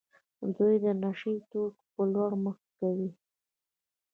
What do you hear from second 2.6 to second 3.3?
کوي.